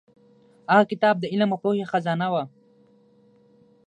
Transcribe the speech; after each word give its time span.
هغه 0.71 0.83
کتاب 0.91 1.15
د 1.19 1.25
علم 1.31 1.49
او 1.53 1.59
پوهې 1.63 1.85
خزانه 1.91 2.27
وه. 2.33 2.43